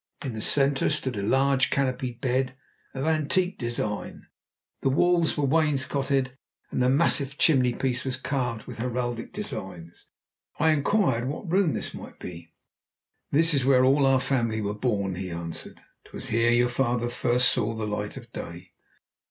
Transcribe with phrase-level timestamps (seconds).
[0.25, 2.55] In the centre stood a large canopied bed,
[2.95, 4.25] of antique design.
[4.81, 6.35] The walls were wainscoted,
[6.71, 10.05] and the massive chimney piece was carved with heraldic designs.
[10.59, 12.51] I inquired what room this might be.
[13.29, 15.79] "This is where all our family were born," he answered.
[16.05, 18.71] "'Twas here your father first saw the light of day."